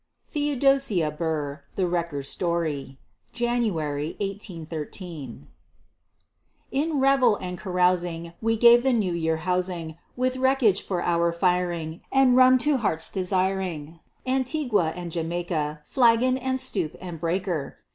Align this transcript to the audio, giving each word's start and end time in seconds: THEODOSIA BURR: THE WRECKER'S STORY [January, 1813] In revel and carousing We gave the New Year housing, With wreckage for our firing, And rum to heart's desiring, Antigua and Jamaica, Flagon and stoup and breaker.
THEODOSIA 0.33 1.11
BURR: 1.15 1.61
THE 1.75 1.85
WRECKER'S 1.85 2.27
STORY 2.27 2.97
[January, 3.33 4.15
1813] 4.19 5.45
In 6.71 6.99
revel 6.99 7.35
and 7.35 7.55
carousing 7.55 8.33
We 8.41 8.57
gave 8.57 8.81
the 8.81 8.93
New 8.93 9.13
Year 9.13 9.37
housing, 9.45 9.99
With 10.17 10.37
wreckage 10.37 10.81
for 10.81 11.03
our 11.03 11.31
firing, 11.31 12.01
And 12.11 12.35
rum 12.35 12.57
to 12.65 12.77
heart's 12.77 13.11
desiring, 13.11 13.99
Antigua 14.25 14.89
and 14.95 15.11
Jamaica, 15.11 15.81
Flagon 15.83 16.35
and 16.35 16.57
stoup 16.59 16.95
and 16.99 17.19
breaker. 17.19 17.77